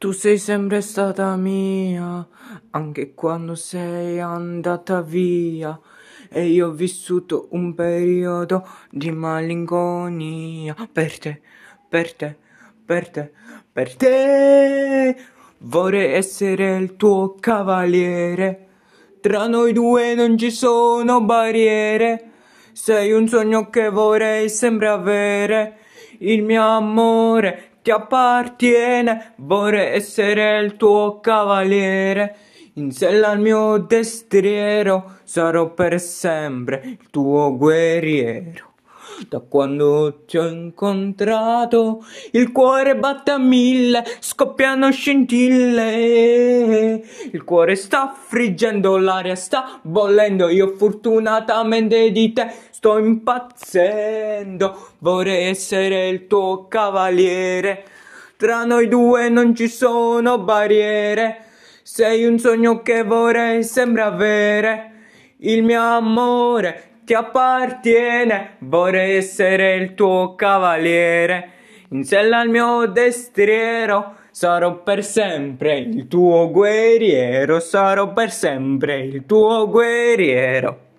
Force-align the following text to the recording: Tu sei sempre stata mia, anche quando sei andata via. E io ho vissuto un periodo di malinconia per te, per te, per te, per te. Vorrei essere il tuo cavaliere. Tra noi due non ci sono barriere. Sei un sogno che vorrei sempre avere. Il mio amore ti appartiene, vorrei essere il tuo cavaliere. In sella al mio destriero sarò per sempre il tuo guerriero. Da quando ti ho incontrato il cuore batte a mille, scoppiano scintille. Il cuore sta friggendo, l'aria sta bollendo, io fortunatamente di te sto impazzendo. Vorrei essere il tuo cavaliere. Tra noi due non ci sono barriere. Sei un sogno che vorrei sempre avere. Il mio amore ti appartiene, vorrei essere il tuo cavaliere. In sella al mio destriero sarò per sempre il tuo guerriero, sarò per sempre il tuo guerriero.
Tu 0.00 0.12
sei 0.12 0.38
sempre 0.38 0.80
stata 0.80 1.36
mia, 1.36 2.26
anche 2.70 3.12
quando 3.12 3.54
sei 3.54 4.18
andata 4.18 5.02
via. 5.02 5.78
E 6.30 6.46
io 6.46 6.68
ho 6.68 6.70
vissuto 6.70 7.48
un 7.50 7.74
periodo 7.74 8.66
di 8.90 9.10
malinconia 9.10 10.74
per 10.90 11.18
te, 11.18 11.42
per 11.86 12.14
te, 12.14 12.34
per 12.82 13.10
te, 13.10 13.30
per 13.70 13.94
te. 13.94 15.16
Vorrei 15.58 16.14
essere 16.14 16.78
il 16.78 16.96
tuo 16.96 17.34
cavaliere. 17.38 18.68
Tra 19.20 19.48
noi 19.48 19.74
due 19.74 20.14
non 20.14 20.38
ci 20.38 20.50
sono 20.50 21.22
barriere. 21.22 22.30
Sei 22.72 23.12
un 23.12 23.28
sogno 23.28 23.68
che 23.68 23.90
vorrei 23.90 24.48
sempre 24.48 24.88
avere. 24.88 25.76
Il 26.20 26.42
mio 26.42 26.62
amore 26.62 27.69
ti 27.82 27.90
appartiene, 27.90 29.34
vorrei 29.36 29.94
essere 29.94 30.58
il 30.58 30.76
tuo 30.76 31.20
cavaliere. 31.20 32.36
In 32.74 32.92
sella 32.92 33.28
al 33.28 33.40
mio 33.40 33.78
destriero 33.78 35.18
sarò 35.24 35.72
per 35.72 36.00
sempre 36.00 36.82
il 36.84 37.10
tuo 37.10 37.56
guerriero. 37.56 38.69
Da 39.28 39.40
quando 39.40 40.22
ti 40.26 40.38
ho 40.38 40.48
incontrato 40.48 42.04
il 42.32 42.52
cuore 42.52 42.96
batte 42.96 43.30
a 43.32 43.38
mille, 43.38 44.04
scoppiano 44.18 44.90
scintille. 44.90 45.92
Il 47.32 47.44
cuore 47.44 47.76
sta 47.76 48.14
friggendo, 48.16 48.96
l'aria 48.96 49.34
sta 49.34 49.78
bollendo, 49.82 50.48
io 50.48 50.74
fortunatamente 50.76 52.10
di 52.10 52.32
te 52.32 52.50
sto 52.70 52.98
impazzendo. 52.98 54.88
Vorrei 54.98 55.48
essere 55.48 56.08
il 56.08 56.26
tuo 56.26 56.66
cavaliere. 56.66 57.84
Tra 58.36 58.64
noi 58.64 58.88
due 58.88 59.28
non 59.28 59.54
ci 59.54 59.68
sono 59.68 60.38
barriere. 60.38 61.44
Sei 61.82 62.24
un 62.24 62.38
sogno 62.38 62.80
che 62.80 63.02
vorrei 63.02 63.62
sempre 63.64 64.00
avere. 64.02 64.86
Il 65.38 65.62
mio 65.62 65.82
amore 65.82 66.89
ti 67.10 67.16
appartiene, 67.16 68.50
vorrei 68.60 69.16
essere 69.16 69.74
il 69.74 69.94
tuo 69.94 70.36
cavaliere. 70.36 71.50
In 71.88 72.04
sella 72.04 72.38
al 72.38 72.48
mio 72.48 72.86
destriero 72.86 74.14
sarò 74.30 74.80
per 74.84 75.02
sempre 75.02 75.78
il 75.78 76.06
tuo 76.06 76.48
guerriero, 76.52 77.58
sarò 77.58 78.12
per 78.12 78.30
sempre 78.30 79.00
il 79.00 79.26
tuo 79.26 79.68
guerriero. 79.68 80.86